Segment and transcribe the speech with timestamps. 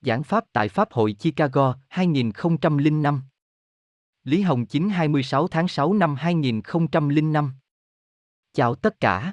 [0.00, 3.22] Giảng Pháp tại Pháp hội Chicago, 2005
[4.24, 7.52] Lý Hồng Chính 26 tháng 6 năm 2005
[8.52, 9.32] Chào tất cả.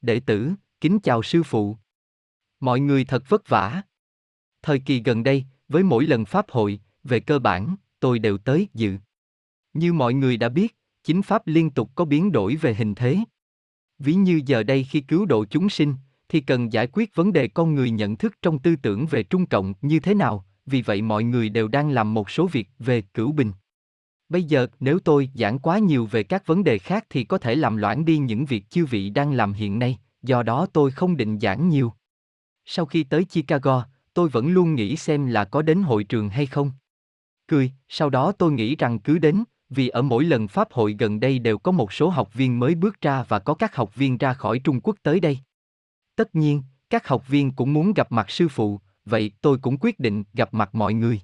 [0.00, 1.76] Đệ tử, kính chào sư phụ.
[2.60, 3.82] Mọi người thật vất vả.
[4.62, 8.68] Thời kỳ gần đây, với mỗi lần Pháp hội, về cơ bản, tôi đều tới
[8.74, 8.96] dự.
[9.72, 13.18] Như mọi người đã biết, chính Pháp liên tục có biến đổi về hình thế.
[13.98, 15.94] Ví như giờ đây khi cứu độ chúng sinh,
[16.32, 19.46] thì cần giải quyết vấn đề con người nhận thức trong tư tưởng về Trung
[19.46, 23.00] Cộng như thế nào, vì vậy mọi người đều đang làm một số việc về
[23.00, 23.52] cửu bình.
[24.28, 27.54] Bây giờ, nếu tôi giảng quá nhiều về các vấn đề khác thì có thể
[27.54, 31.16] làm loãng đi những việc chư vị đang làm hiện nay, do đó tôi không
[31.16, 31.92] định giảng nhiều.
[32.64, 36.46] Sau khi tới Chicago, tôi vẫn luôn nghĩ xem là có đến hội trường hay
[36.46, 36.70] không.
[37.48, 41.20] Cười, sau đó tôi nghĩ rằng cứ đến, vì ở mỗi lần pháp hội gần
[41.20, 44.18] đây đều có một số học viên mới bước ra và có các học viên
[44.18, 45.38] ra khỏi Trung Quốc tới đây.
[46.22, 50.00] Tất nhiên, các học viên cũng muốn gặp mặt sư phụ, vậy tôi cũng quyết
[50.00, 51.20] định gặp mặt mọi người.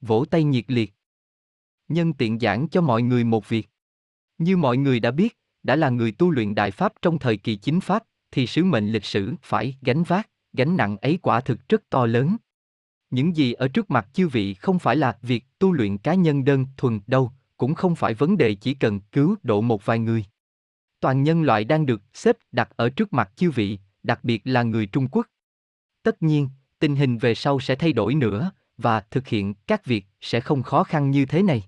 [0.00, 0.94] Vỗ tay nhiệt liệt.
[1.88, 3.68] Nhân tiện giảng cho mọi người một việc.
[4.38, 7.56] Như mọi người đã biết, đã là người tu luyện đại pháp trong thời kỳ
[7.56, 11.68] chính pháp, thì sứ mệnh lịch sử phải gánh vác, gánh nặng ấy quả thực
[11.68, 12.36] rất to lớn.
[13.10, 16.44] Những gì ở trước mặt chư vị không phải là việc tu luyện cá nhân
[16.44, 20.24] đơn thuần đâu, cũng không phải vấn đề chỉ cần cứu độ một vài người.
[21.00, 24.62] Toàn nhân loại đang được xếp đặt ở trước mặt chư vị, đặc biệt là
[24.62, 25.26] người Trung Quốc.
[26.02, 30.06] Tất nhiên, tình hình về sau sẽ thay đổi nữa, và thực hiện các việc
[30.20, 31.62] sẽ không khó khăn như thế này.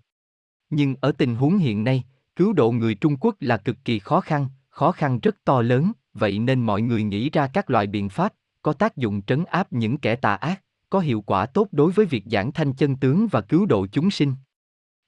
[0.70, 2.04] Nhưng ở tình huống hiện nay,
[2.36, 5.92] cứu độ người Trung Quốc là cực kỳ khó khăn, khó khăn rất to lớn,
[6.14, 9.72] vậy nên mọi người nghĩ ra các loại biện pháp có tác dụng trấn áp
[9.72, 13.28] những kẻ tà ác, có hiệu quả tốt đối với việc giảng thanh chân tướng
[13.28, 14.34] và cứu độ chúng sinh.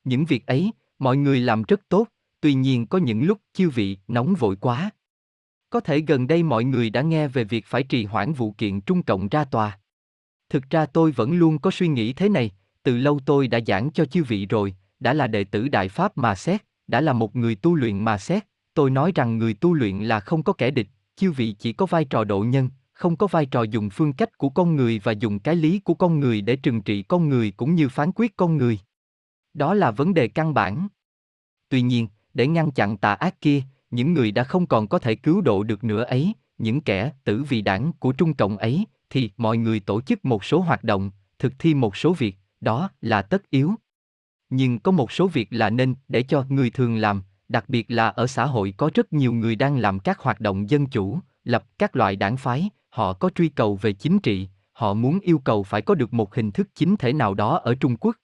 [0.05, 2.07] Những việc ấy, mọi người làm rất tốt,
[2.41, 4.91] tuy nhiên có những lúc chiêu vị nóng vội quá.
[5.73, 8.81] Có thể gần đây mọi người đã nghe về việc phải trì hoãn vụ kiện
[8.81, 9.79] Trung Cộng ra tòa.
[10.51, 12.51] Thực ra tôi vẫn luôn có suy nghĩ thế này,
[12.83, 16.19] từ lâu tôi đã giảng cho chư vị rồi, đã là đệ tử Đại Pháp
[16.19, 19.75] mà xét, đã là một người tu luyện mà xét, tôi nói rằng người tu
[19.75, 23.17] luyện là không có kẻ địch, chư vị chỉ có vai trò độ nhân, không
[23.17, 26.21] có vai trò dùng phương cách của con người và dùng cái lý của con
[26.21, 28.79] người để trừng trị con người cũng như phán quyết con người.
[29.55, 30.89] Đó là vấn đề căn bản.
[31.69, 33.63] Tuy nhiên, để ngăn chặn tà ác kia,
[33.93, 37.45] những người đã không còn có thể cứu độ được nữa ấy, những kẻ tử
[37.49, 41.11] vì đảng của Trung Cộng ấy, thì mọi người tổ chức một số hoạt động,
[41.39, 43.75] thực thi một số việc, đó là tất yếu.
[44.51, 48.09] Nhưng có một số việc là nên để cho người thường làm, đặc biệt là
[48.09, 51.65] ở xã hội có rất nhiều người đang làm các hoạt động dân chủ, lập
[51.79, 55.63] các loại đảng phái, họ có truy cầu về chính trị, họ muốn yêu cầu
[55.63, 58.17] phải có được một hình thức chính thể nào đó ở Trung Quốc.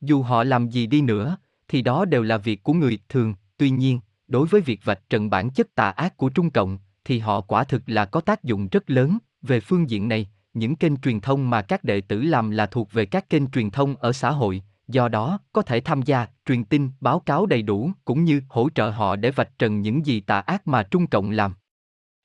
[0.00, 1.36] Dù họ làm gì đi nữa,
[1.68, 5.30] thì đó đều là việc của người thường, tuy nhiên, đối với việc vạch trần
[5.30, 8.68] bản chất tà ác của Trung Cộng, thì họ quả thực là có tác dụng
[8.68, 12.50] rất lớn, về phương diện này, những kênh truyền thông mà các đệ tử làm
[12.50, 16.02] là thuộc về các kênh truyền thông ở xã hội, do đó có thể tham
[16.02, 19.80] gia, truyền tin, báo cáo đầy đủ cũng như hỗ trợ họ để vạch trần
[19.80, 21.54] những gì tà ác mà Trung Cộng làm.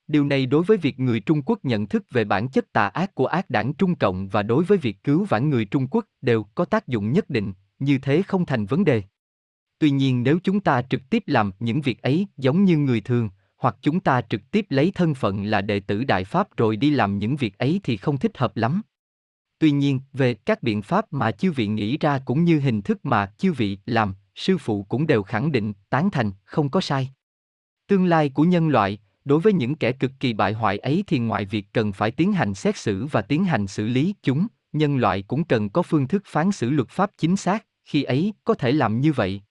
[0.08, 3.16] Điều này đối với việc người Trung Quốc nhận thức về bản chất tà ác
[3.16, 6.44] của ác đảng Trung Cộng và đối với việc cứu vãn người Trung Quốc đều
[6.44, 9.04] có tác dụng nhất định, như thế không thành vấn đề.
[9.80, 13.30] Tuy nhiên nếu chúng ta trực tiếp làm những việc ấy giống như người thường,
[13.58, 16.90] hoặc chúng ta trực tiếp lấy thân phận là đệ tử Đại Pháp rồi đi
[16.90, 18.82] làm những việc ấy thì không thích hợp lắm.
[19.60, 23.06] Tuy nhiên, về các biện pháp mà chư vị nghĩ ra cũng như hình thức
[23.06, 27.10] mà chư vị làm, sư phụ cũng đều khẳng định, tán thành, không có sai.
[27.88, 31.20] Tương lai của nhân loại, đối với những kẻ cực kỳ bại hoại ấy thì
[31.20, 34.98] ngoài việc cần phải tiến hành xét xử và tiến hành xử lý chúng, nhân
[34.98, 38.54] loại cũng cần có phương thức phán xử luật pháp chính xác, khi ấy có
[38.54, 39.42] thể làm như vậy.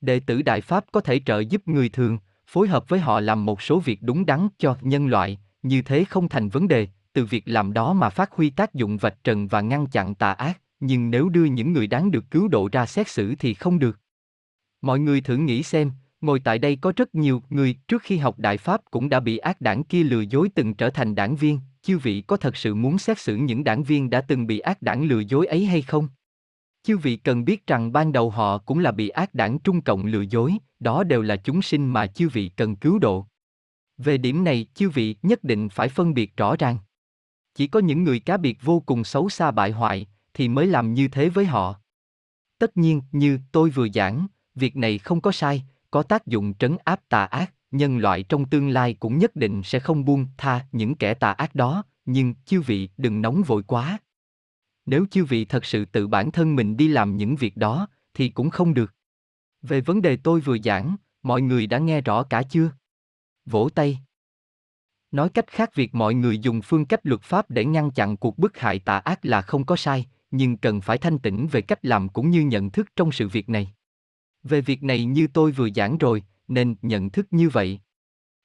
[0.00, 3.44] Đệ tử Đại Pháp có thể trợ giúp người thường, phối hợp với họ làm
[3.44, 7.24] một số việc đúng đắn cho nhân loại, như thế không thành vấn đề, từ
[7.24, 10.60] việc làm đó mà phát huy tác dụng vạch trần và ngăn chặn tà ác,
[10.80, 14.00] nhưng nếu đưa những người đáng được cứu độ ra xét xử thì không được.
[14.82, 15.90] Mọi người thử nghĩ xem,
[16.20, 19.38] ngồi tại đây có rất nhiều người trước khi học Đại Pháp cũng đã bị
[19.38, 22.74] ác đảng kia lừa dối từng trở thành đảng viên, chư vị có thật sự
[22.74, 25.82] muốn xét xử những đảng viên đã từng bị ác đảng lừa dối ấy hay
[25.82, 26.08] không?
[26.86, 30.06] Chư vị cần biết rằng ban đầu họ cũng là bị ác đảng Trung Cộng
[30.06, 33.26] lừa dối, đó đều là chúng sinh mà chư vị cần cứu độ.
[33.98, 36.78] Về điểm này, chư vị nhất định phải phân biệt rõ ràng.
[37.54, 40.94] Chỉ có những người cá biệt vô cùng xấu xa bại hoại, thì mới làm
[40.94, 41.80] như thế với họ.
[42.58, 46.76] Tất nhiên, như tôi vừa giảng, việc này không có sai, có tác dụng trấn
[46.84, 50.66] áp tà ác, nhân loại trong tương lai cũng nhất định sẽ không buông tha
[50.72, 53.98] những kẻ tà ác đó, nhưng chư vị đừng nóng vội quá.
[54.86, 58.28] Nếu chư vị thật sự tự bản thân mình đi làm những việc đó, thì
[58.28, 58.94] cũng không được.
[59.62, 62.70] Về vấn đề tôi vừa giảng, mọi người đã nghe rõ cả chưa?
[63.46, 63.98] Vỗ tay.
[65.10, 68.38] Nói cách khác việc mọi người dùng phương cách luật pháp để ngăn chặn cuộc
[68.38, 71.84] bức hại tà ác là không có sai, nhưng cần phải thanh tĩnh về cách
[71.84, 73.72] làm cũng như nhận thức trong sự việc này.
[74.42, 77.80] Về việc này như tôi vừa giảng rồi, nên nhận thức như vậy.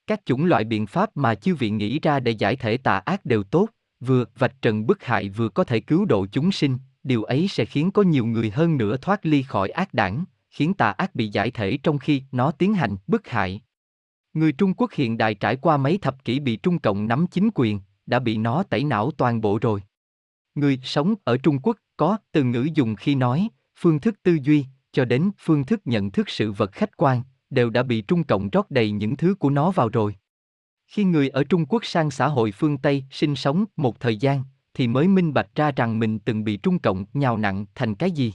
[0.07, 3.25] Các chủng loại biện pháp mà chư vị nghĩ ra để giải thể tà ác
[3.25, 3.69] đều tốt,
[4.01, 7.65] vừa vạch trần bức hại vừa có thể cứu độ chúng sinh, điều ấy sẽ
[7.65, 11.27] khiến có nhiều người hơn nữa thoát ly khỏi ác đảng, khiến tà ác bị
[11.27, 13.61] giải thể trong khi nó tiến hành bức hại.
[14.33, 17.49] Người Trung Quốc hiện đại trải qua mấy thập kỷ bị Trung Cộng nắm chính
[17.55, 19.81] quyền, đã bị nó tẩy não toàn bộ rồi.
[20.55, 23.49] Người sống ở Trung Quốc có từ ngữ dùng khi nói,
[23.79, 27.69] phương thức tư duy, cho đến phương thức nhận thức sự vật khách quan, đều
[27.69, 30.15] đã bị Trung Cộng rót đầy những thứ của nó vào rồi.
[30.91, 34.43] Khi người ở Trung Quốc sang xã hội phương Tây sinh sống một thời gian,
[34.73, 38.11] thì mới minh bạch ra rằng mình từng bị Trung Cộng nhào nặng thành cái
[38.11, 38.33] gì.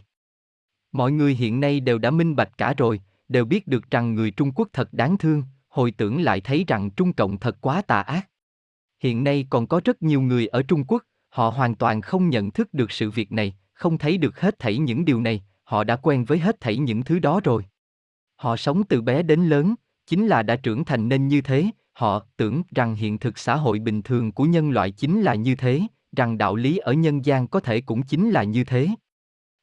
[0.93, 4.31] Mọi người hiện nay đều đã minh bạch cả rồi, đều biết được rằng người
[4.31, 8.01] Trung Quốc thật đáng thương, hồi tưởng lại thấy rằng Trung Cộng thật quá tà
[8.01, 8.29] ác.
[9.01, 12.51] Hiện nay còn có rất nhiều người ở Trung Quốc, họ hoàn toàn không nhận
[12.51, 15.97] thức được sự việc này, không thấy được hết thảy những điều này, họ đã
[15.97, 17.65] quen với hết thảy những thứ đó rồi.
[18.37, 19.75] Họ sống từ bé đến lớn,
[20.07, 23.79] chính là đã trưởng thành nên như thế, họ tưởng rằng hiện thực xã hội
[23.79, 25.83] bình thường của nhân loại chính là như thế,
[26.17, 28.89] rằng đạo lý ở nhân gian có thể cũng chính là như thế.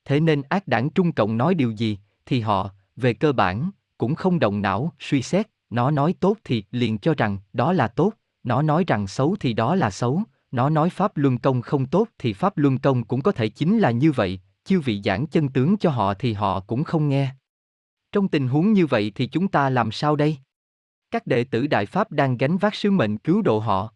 [0.06, 4.16] Thế nên ác đảng Trung Cộng nói điều gì, thì họ, về cơ bản, cũng
[4.16, 8.14] không động não, suy xét, nó nói tốt thì liền cho rằng đó là tốt,
[8.44, 12.08] nó nói rằng xấu thì đó là xấu, nó nói pháp luân công không tốt
[12.18, 15.50] thì pháp luân công cũng có thể chính là như vậy, chư vị giảng chân
[15.50, 17.30] tướng cho họ thì họ cũng không nghe.
[18.12, 20.38] Trong tình huống như vậy thì chúng ta làm sao đây?
[21.14, 23.94] Các đệ tử Đại Pháp đang gánh vác sứ mệnh cứu độ họ.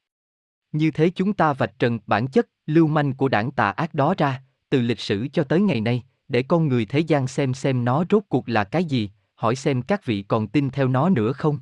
[0.71, 4.13] Như thế chúng ta vạch trần bản chất, lưu manh của đảng tà ác đó
[4.17, 7.85] ra, từ lịch sử cho tới ngày nay, để con người thế gian xem xem
[7.85, 11.31] nó rốt cuộc là cái gì, hỏi xem các vị còn tin theo nó nữa
[11.31, 11.59] không.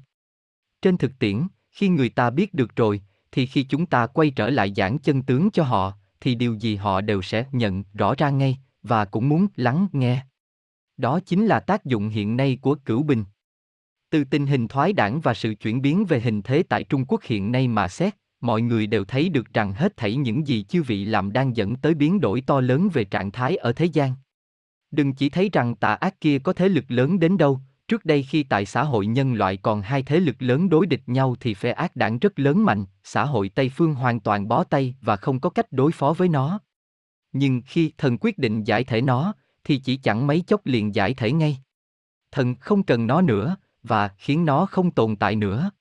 [0.82, 3.02] Trên thực tiễn, khi người ta biết được rồi,
[3.32, 6.76] thì khi chúng ta quay trở lại giảng chân tướng cho họ, thì điều gì
[6.76, 10.26] họ đều sẽ nhận rõ ra ngay, và cũng muốn lắng nghe.
[10.98, 13.24] Đó chính là tác dụng hiện nay của cửu bình.
[14.10, 17.24] Từ tình hình thoái đảng và sự chuyển biến về hình thế tại Trung Quốc
[17.24, 20.84] hiện nay mà xét, mọi người đều thấy được rằng hết thảy những gì chư
[20.84, 24.14] vị làm đang dẫn tới biến đổi to lớn về trạng thái ở thế gian.
[24.92, 28.24] Đừng chỉ thấy rằng tà ác kia có thế lực lớn đến đâu, trước đây
[28.24, 31.54] khi tại xã hội nhân loại còn hai thế lực lớn đối địch nhau thì
[31.54, 35.16] phe ác đảng rất lớn mạnh, xã hội Tây phương hoàn toàn bó tay và
[35.16, 36.60] không có cách đối phó với nó.
[37.32, 41.14] Nhưng khi thần quyết định giải thể nó, thì chỉ chẳng mấy chốc liền giải
[41.14, 41.58] thể ngay.
[42.32, 43.56] Thần không cần nó nữa,
[43.88, 45.72] và khiến nó không tồn tại nữa.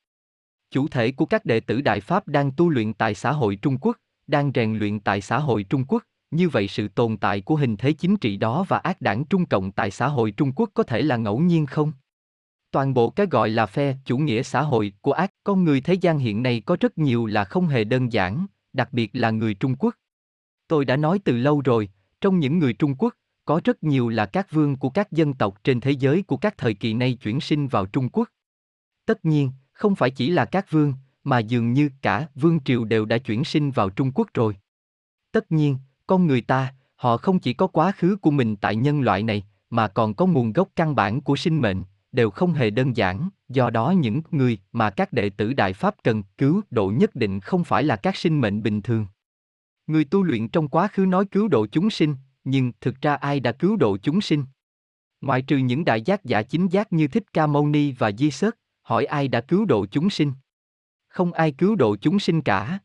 [0.70, 3.78] Chủ thể của các đệ tử Đại Pháp đang tu luyện tại xã hội Trung
[3.80, 3.96] Quốc,
[4.26, 7.76] đang rèn luyện tại xã hội Trung Quốc, như vậy sự tồn tại của hình
[7.76, 10.82] thế chính trị đó và ác đảng Trung Cộng tại xã hội Trung Quốc có
[10.82, 11.92] thể là ngẫu nhiên không?
[12.70, 15.94] Toàn bộ cái gọi là phe chủ nghĩa xã hội của ác con người thế
[15.94, 19.54] gian hiện nay có rất nhiều là không hề đơn giản, đặc biệt là người
[19.54, 19.94] Trung Quốc.
[20.68, 21.88] Tôi đã nói từ lâu rồi,
[22.20, 25.64] trong những người Trung Quốc, có rất nhiều là các vương của các dân tộc
[25.64, 28.28] trên thế giới của các thời kỳ nay chuyển sinh vào Trung Quốc.
[29.06, 30.94] Tất nhiên, không phải chỉ là các vương,
[31.24, 34.56] mà dường như cả vương triều đều đã chuyển sinh vào Trung Quốc rồi.
[35.32, 39.00] Tất nhiên, con người ta, họ không chỉ có quá khứ của mình tại nhân
[39.00, 41.82] loại này, mà còn có nguồn gốc căn bản của sinh mệnh,
[42.12, 45.94] đều không hề đơn giản, do đó những người mà các đệ tử Đại Pháp
[46.04, 49.06] cần cứu độ nhất định không phải là các sinh mệnh bình thường.
[49.86, 53.40] Người tu luyện trong quá khứ nói cứu độ chúng sinh, nhưng thực ra ai
[53.40, 54.44] đã cứu độ chúng sinh?
[55.20, 58.30] Ngoại trừ những đại giác giả chính giác như Thích Ca Mâu Ni và Di
[58.30, 60.32] Sớt, hỏi ai đã cứu độ chúng sinh?
[61.08, 62.78] Không ai cứu độ chúng sinh cả.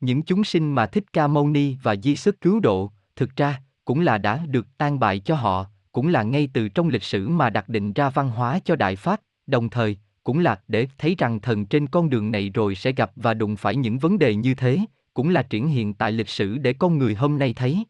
[0.00, 3.62] Những chúng sinh mà Thích Ca Mâu Ni và Di Sớt cứu độ, thực ra,
[3.84, 7.28] cũng là đã được tan bại cho họ, cũng là ngay từ trong lịch sử
[7.28, 11.14] mà đặt định ra văn hóa cho Đại Pháp, đồng thời, cũng là để thấy
[11.18, 14.34] rằng thần trên con đường này rồi sẽ gặp và đụng phải những vấn đề
[14.34, 14.78] như thế,
[15.14, 17.84] cũng là triển hiện tại lịch sử để con người hôm nay thấy.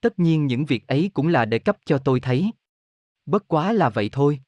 [0.00, 2.50] Tất nhiên những việc ấy cũng là để cấp cho tôi thấy.
[3.26, 4.40] Bất quá là vậy thôi.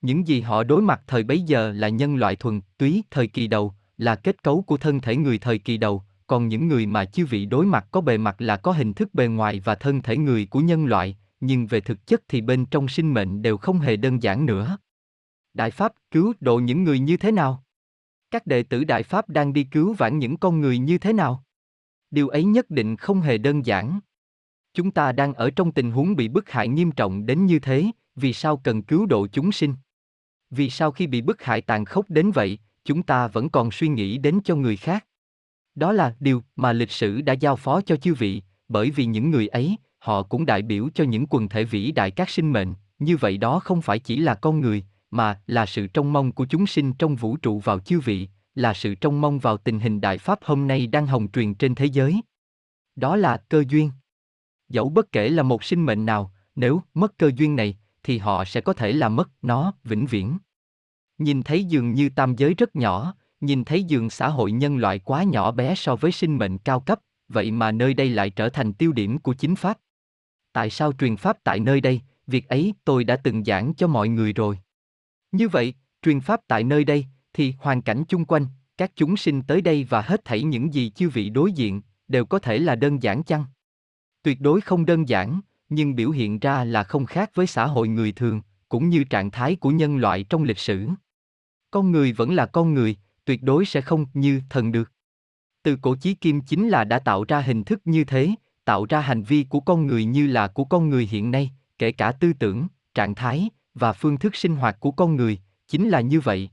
[0.00, 3.46] Những gì họ đối mặt thời bấy giờ là nhân loại thuần túy thời kỳ
[3.46, 7.04] đầu, là kết cấu của thân thể người thời kỳ đầu, còn những người mà
[7.04, 10.02] chư vị đối mặt có bề mặt là có hình thức bề ngoài và thân
[10.02, 13.56] thể người của nhân loại, nhưng về thực chất thì bên trong sinh mệnh đều
[13.56, 14.78] không hề đơn giản nữa.
[15.54, 17.64] Đại Pháp cứu độ những người như thế nào?
[18.30, 21.44] Các đệ tử Đại Pháp đang đi cứu vãn những con người như thế nào?
[22.10, 24.00] Điều ấy nhất định không hề đơn giản.
[24.74, 27.84] Chúng ta đang ở trong tình huống bị bức hại nghiêm trọng đến như thế,
[28.16, 29.74] vì sao cần cứu độ chúng sinh?
[30.50, 33.88] Vì sao khi bị bức hại tàn khốc đến vậy, chúng ta vẫn còn suy
[33.88, 35.06] nghĩ đến cho người khác?
[35.74, 39.30] Đó là điều mà lịch sử đã giao phó cho chư vị, bởi vì những
[39.30, 42.74] người ấy, họ cũng đại biểu cho những quần thể vĩ đại các sinh mệnh,
[42.98, 46.46] như vậy đó không phải chỉ là con người, mà là sự trông mong của
[46.46, 50.00] chúng sinh trong vũ trụ vào chư vị, là sự trông mong vào tình hình
[50.00, 52.20] đại pháp hôm nay đang hồng truyền trên thế giới.
[52.96, 53.90] Đó là cơ duyên.
[54.70, 58.44] Dẫu bất kể là một sinh mệnh nào, nếu mất cơ duyên này, thì họ
[58.44, 60.38] sẽ có thể là mất nó vĩnh viễn.
[61.18, 64.98] Nhìn thấy dường như tam giới rất nhỏ, nhìn thấy dường xã hội nhân loại
[64.98, 68.48] quá nhỏ bé so với sinh mệnh cao cấp, vậy mà nơi đây lại trở
[68.48, 69.78] thành tiêu điểm của chính pháp.
[70.52, 74.08] Tại sao truyền pháp tại nơi đây, việc ấy tôi đã từng giảng cho mọi
[74.08, 74.58] người rồi.
[75.32, 78.46] Như vậy, truyền pháp tại nơi đây, thì hoàn cảnh chung quanh,
[78.76, 82.24] các chúng sinh tới đây và hết thảy những gì chư vị đối diện, đều
[82.24, 83.44] có thể là đơn giản chăng?
[84.22, 87.88] Tuyệt đối không đơn giản, nhưng biểu hiện ra là không khác với xã hội
[87.88, 90.88] người thường, cũng như trạng thái của nhân loại trong lịch sử.
[91.70, 94.92] Con người vẫn là con người, tuyệt đối sẽ không như thần được.
[95.62, 98.34] Từ cổ chí kim chính là đã tạo ra hình thức như thế,
[98.64, 101.92] tạo ra hành vi của con người như là của con người hiện nay, kể
[101.92, 106.00] cả tư tưởng, trạng thái và phương thức sinh hoạt của con người, chính là
[106.00, 106.50] như vậy.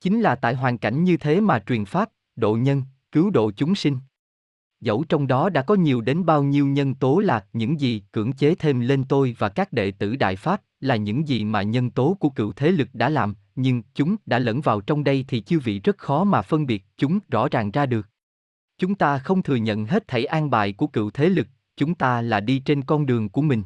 [0.00, 3.74] Chính là tại hoàn cảnh như thế mà truyền pháp, độ nhân, cứu độ chúng
[3.74, 3.98] sinh.
[4.80, 8.32] Dẫu trong đó đã có nhiều đến bao nhiêu nhân tố là những gì cưỡng
[8.32, 11.90] chế thêm lên tôi và các đệ tử Đại Pháp, là những gì mà nhân
[11.90, 15.40] tố của cựu thế lực đã làm, nhưng chúng đã lẫn vào trong đây thì
[15.40, 18.06] chư vị rất khó mà phân biệt chúng rõ ràng ra được.
[18.78, 22.22] Chúng ta không thừa nhận hết thảy an bài của cựu thế lực, chúng ta
[22.22, 23.62] là đi trên con đường của mình.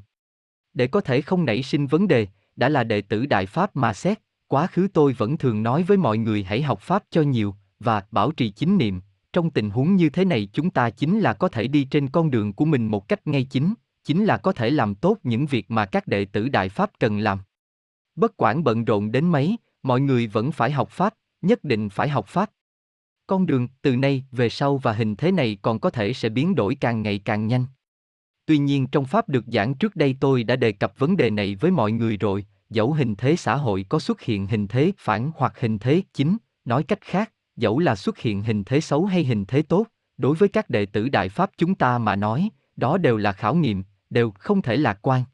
[0.74, 2.26] Để có thể không nảy sinh vấn đề,
[2.56, 5.96] đã là đệ tử Đại Pháp mà xét, quá khứ tôi vẫn thường nói với
[5.96, 9.00] mọi người hãy học Pháp cho nhiều, và bảo trì chính niệm,
[9.32, 12.30] trong tình huống như thế này chúng ta chính là có thể đi trên con
[12.30, 13.74] đường của mình một cách ngay chính,
[14.04, 17.18] chính là có thể làm tốt những việc mà các đệ tử Đại Pháp cần
[17.18, 17.38] làm.
[18.16, 22.08] Bất quản bận rộn đến mấy, mọi người vẫn phải học Pháp, nhất định phải
[22.08, 22.50] học Pháp.
[23.26, 26.54] Con đường từ nay về sau và hình thế này còn có thể sẽ biến
[26.54, 27.66] đổi càng ngày càng nhanh.
[28.46, 31.54] Tuy nhiên trong Pháp được giảng trước đây tôi đã đề cập vấn đề này
[31.54, 35.30] với mọi người rồi, dẫu hình thế xã hội có xuất hiện hình thế phản
[35.36, 39.24] hoặc hình thế chính, nói cách khác, dẫu là xuất hiện hình thế xấu hay
[39.24, 42.98] hình thế tốt, đối với các đệ tử Đại Pháp chúng ta mà nói, đó
[42.98, 45.24] đều là khảo nghiệm, đều không thể lạc quan.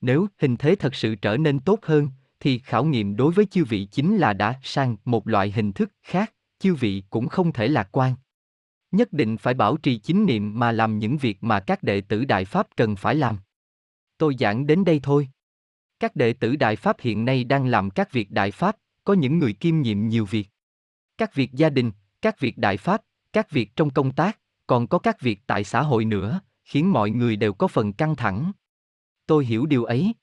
[0.00, 2.08] Nếu hình thế thật sự trở nên tốt hơn,
[2.40, 5.92] thì khảo nghiệm đối với chư vị chính là đã sang một loại hình thức
[6.02, 8.14] khác, chư vị cũng không thể lạc quan.
[8.90, 12.24] Nhất định phải bảo trì chính niệm mà làm những việc mà các đệ tử
[12.24, 13.38] Đại Pháp cần phải làm.
[14.18, 15.28] Tôi giảng đến đây thôi.
[16.00, 19.38] Các đệ tử Đại Pháp hiện nay đang làm các việc Đại Pháp, có những
[19.38, 20.48] người kiêm nhiệm nhiều việc.
[21.18, 24.98] Các việc gia đình, các việc Đại Pháp, các việc trong công tác, còn có
[24.98, 28.52] các việc tại xã hội nữa, khiến mọi người đều có phần căng thẳng.
[29.26, 30.14] Tôi hiểu điều ấy.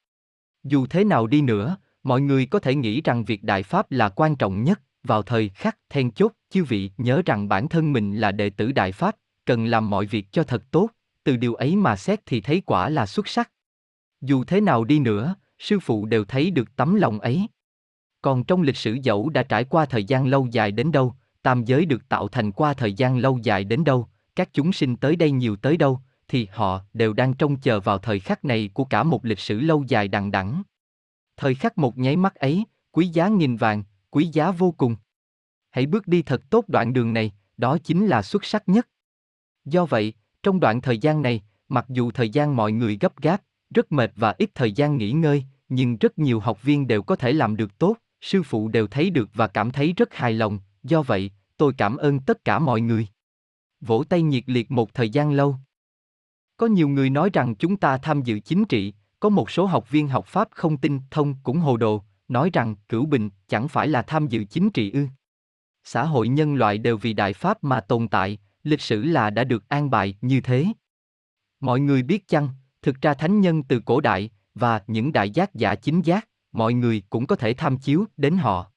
[0.63, 4.09] Dù thế nào đi nữa, mọi người có thể nghĩ rằng việc đại pháp là
[4.09, 8.15] quan trọng nhất vào thời khắc then chốt chư vị nhớ rằng bản thân mình
[8.15, 10.89] là đệ tử đại pháp cần làm mọi việc cho thật tốt
[11.23, 13.51] từ điều ấy mà xét thì thấy quả là xuất sắc
[14.21, 17.47] dù thế nào đi nữa sư phụ đều thấy được tấm lòng ấy
[18.25, 21.63] còn trong lịch sử dẫu đã trải qua thời gian lâu dài đến đâu tam
[21.65, 25.15] giới được tạo thành qua thời gian lâu dài đến đâu các chúng sinh tới
[25.15, 28.83] đây nhiều tới đâu thì họ đều đang trông chờ vào thời khắc này của
[28.83, 30.63] cả một lịch sử lâu dài đằng đẵng
[31.37, 34.95] Thời khắc một nháy mắt ấy, quý giá nghìn vàng, quý giá vô cùng.
[35.69, 38.87] Hãy bước đi thật tốt đoạn đường này, đó chính là xuất sắc nhất.
[39.65, 40.13] Do vậy,
[40.43, 43.41] trong đoạn thời gian này, mặc dù thời gian mọi người gấp gáp,
[43.75, 47.15] rất mệt và ít thời gian nghỉ ngơi, nhưng rất nhiều học viên đều có
[47.15, 50.59] thể làm được tốt, sư phụ đều thấy được và cảm thấy rất hài lòng,
[50.83, 53.07] do vậy, tôi cảm ơn tất cả mọi người.
[53.81, 55.55] Vỗ tay nhiệt liệt một thời gian lâu.
[56.57, 59.91] Có nhiều người nói rằng chúng ta tham dự chính trị, có một số học
[59.91, 63.87] viên học Pháp không tin thông cũng hồ đồ, nói rằng cửu bình chẳng phải
[63.87, 65.07] là tham dự chính trị ư.
[65.83, 69.43] Xã hội nhân loại đều vì đại Pháp mà tồn tại, lịch sử là đã
[69.43, 70.65] được an bài như thế.
[71.59, 72.49] Mọi người biết chăng,
[72.81, 76.73] thực ra thánh nhân từ cổ đại, và những đại giác giả chính giác, mọi
[76.73, 78.71] người cũng có thể tham chiếu đến họ.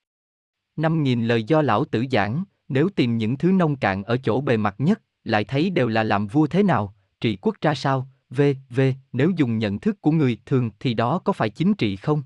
[0.77, 4.41] Năm nghìn lời do lão tử giảng, nếu tìm những thứ nông cạn ở chỗ
[4.41, 8.09] bề mặt nhất, lại thấy đều là làm vua thế nào, trị quốc ra sao,
[8.31, 8.81] V, V,
[9.13, 12.23] nếu dùng nhận thức của người thường thì đó có phải chính trị không?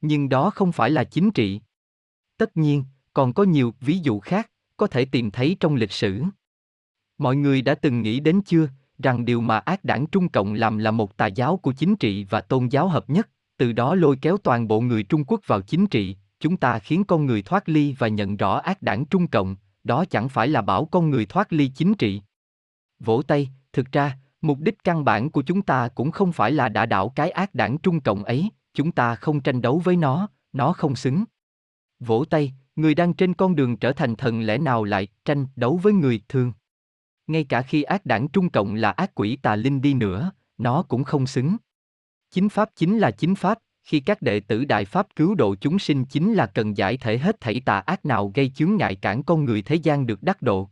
[0.00, 1.60] Nhưng đó không phải là chính trị.
[2.36, 2.84] Tất nhiên,
[3.14, 6.22] còn có nhiều ví dụ khác, có thể tìm thấy trong lịch sử.
[7.18, 10.78] Mọi người đã từng nghĩ đến chưa, rằng điều mà ác đảng Trung Cộng làm
[10.78, 13.28] là một tà giáo của chính trị và tôn giáo hợp nhất,
[13.62, 17.04] từ đó lôi kéo toàn bộ người Trung Quốc vào chính trị, chúng ta khiến
[17.04, 20.62] con người thoát ly và nhận rõ ác đảng Trung Cộng, đó chẳng phải là
[20.62, 22.22] bảo con người thoát ly chính trị.
[23.00, 26.68] Vỗ tay, thực ra, Mục đích căn bản của chúng ta cũng không phải là
[26.68, 30.28] đả đảo cái ác đảng trung cộng ấy, chúng ta không tranh đấu với nó,
[30.52, 31.24] nó không xứng.
[32.00, 35.80] Vỗ tay, người đang trên con đường trở thành thần lẽ nào lại tranh đấu
[35.82, 36.52] với người thường.
[37.26, 40.82] Ngay cả khi ác đảng trung cộng là ác quỷ tà linh đi nữa, nó
[40.82, 41.56] cũng không xứng.
[42.32, 45.78] Chính pháp chính là chính pháp, khi các đệ tử Đại Pháp cứu độ chúng
[45.78, 49.22] sinh chính là cần giải thể hết thảy tà ác nào gây chướng ngại cản
[49.22, 50.68] con người thế gian được đắc độ.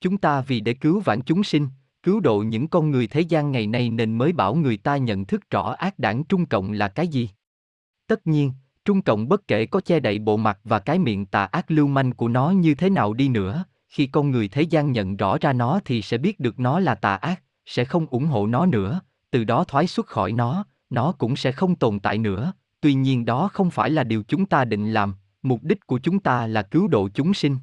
[0.00, 1.68] Chúng ta vì để cứu vãn chúng sinh,
[2.02, 5.24] cứu độ những con người thế gian ngày nay nên mới bảo người ta nhận
[5.24, 7.30] thức rõ ác đảng Trung Cộng là cái gì.
[8.06, 8.52] Tất nhiên,
[8.84, 11.86] Trung Cộng bất kể có che đậy bộ mặt và cái miệng tà ác lưu
[11.86, 15.38] manh của nó như thế nào đi nữa, khi con người thế gian nhận rõ
[15.40, 18.66] ra nó thì sẽ biết được nó là tà ác, sẽ không ủng hộ nó
[18.66, 22.52] nữa, từ đó thoái xuất khỏi nó, nó cũng sẽ không tồn tại nữa.
[22.80, 26.20] Tuy nhiên đó không phải là điều chúng ta định làm, mục đích của chúng
[26.20, 27.56] ta là cứu độ chúng sinh.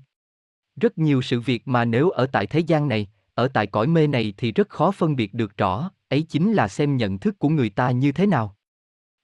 [0.75, 4.07] Rất nhiều sự việc mà nếu ở tại thế gian này, ở tại cõi mê
[4.07, 7.49] này thì rất khó phân biệt được rõ, ấy chính là xem nhận thức của
[7.49, 8.55] người ta như thế nào.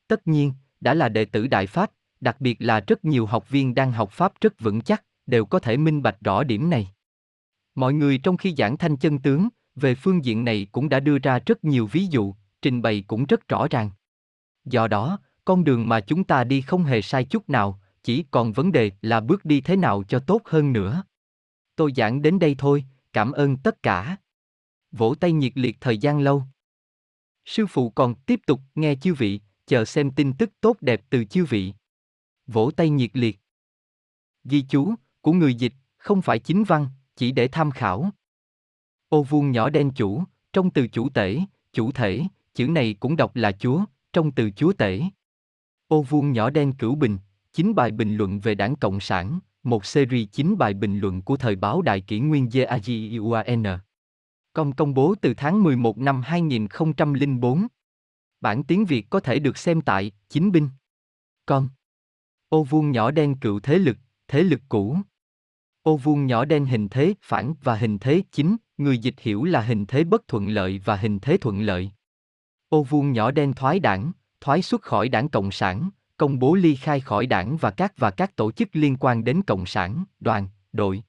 [0.08, 3.76] Tất nhiên, đã là đệ tử Đại Pháp, đặc biệt là rất nhiều học viên
[3.76, 6.92] đang học Pháp rất vững chắc, đều có thể minh bạch rõ điểm này.
[7.76, 11.18] Mọi người trong khi giảng thanh chân tướng, về phương diện này cũng đã đưa
[11.18, 13.90] ra rất nhiều ví dụ, trình bày cũng rất rõ ràng.
[14.66, 18.52] Do đó, con đường mà chúng ta đi không hề sai chút nào, chỉ còn
[18.52, 21.04] vấn đề là bước đi thế nào cho tốt hơn nữa.
[21.76, 24.18] Tôi giảng đến đây thôi, cảm ơn tất cả.
[24.92, 26.44] Vỗ tay nhiệt liệt thời gian lâu.
[27.46, 31.26] Sư phụ còn tiếp tục nghe chư vị, chờ xem tin tức tốt đẹp từ
[31.26, 31.74] chư vị.
[32.48, 33.40] Vỗ tay nhiệt liệt.
[34.44, 38.10] Ghi chú, của người dịch, không phải chính văn, chỉ để tham khảo.
[39.10, 41.40] Ô vuông nhỏ đen chủ, trong từ chủ tể,
[41.74, 45.02] chủ thể, chữ này cũng đọc là chúa, trong từ chúa tể.
[45.88, 47.18] Ô vuông nhỏ đen cửu bình,
[47.54, 51.38] chín bài bình luận về đảng Cộng sản, một series chín bài bình luận của
[51.38, 53.80] thời báo Đại kỷ nguyên JAGIUAN.
[54.54, 57.68] Công công bố từ tháng 11 năm 2004.
[58.42, 60.70] Bản tiếng Việt có thể được xem tại Chính binh.
[61.46, 61.70] Con.
[62.50, 64.98] Ô vuông nhỏ đen cựu thế lực, thế lực cũ.
[65.84, 69.62] Ô vuông nhỏ đen hình thế phản và hình thế chính, người dịch hiểu là
[69.62, 71.92] hình thế bất thuận lợi và hình thế thuận lợi.
[72.72, 74.12] Ô vuông nhỏ đen thoái đảng,
[74.42, 78.12] thoái xuất khỏi đảng Cộng sản, công bố ly khai khỏi đảng và các và
[78.12, 81.04] các tổ chức liên quan đến Cộng sản, đoàn, đội.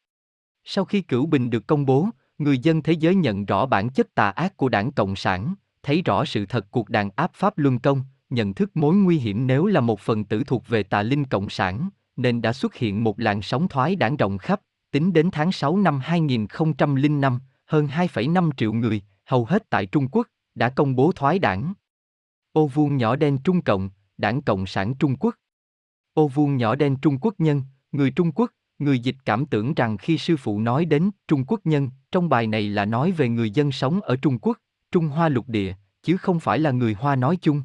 [0.65, 4.15] Sau khi cửu bình được công bố, người dân thế giới nhận rõ bản chất
[4.15, 7.79] tà ác của đảng Cộng sản, thấy rõ sự thật cuộc đàn áp Pháp Luân
[7.79, 11.25] Công, nhận thức mối nguy hiểm nếu là một phần tử thuộc về tà linh
[11.25, 15.31] Cộng sản, nên đã xuất hiện một làn sóng thoái đảng rộng khắp, tính đến
[15.33, 20.97] tháng 6 năm 2005, hơn 2,5 triệu người, hầu hết tại Trung Quốc, đã công
[20.97, 21.75] bố thoái đảng.
[22.53, 25.35] Ô vuông nhỏ đen Trung Cộng, Đảng Cộng sản Trung Quốc.
[26.15, 27.63] Ô vuông nhỏ đen Trung Quốc nhân,
[27.93, 31.61] người Trung Quốc, người dịch cảm tưởng rằng khi sư phụ nói đến Trung Quốc
[31.65, 34.59] nhân, trong bài này là nói về người dân sống ở Trung Quốc,
[34.93, 37.63] Trung Hoa lục địa, chứ không phải là người Hoa nói chung.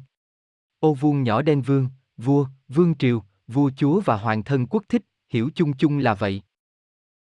[0.80, 5.02] Ô vuông nhỏ đen vương, vua, vương triều, vua chúa và hoàng thân quốc thích,
[5.28, 6.42] hiểu chung chung là vậy.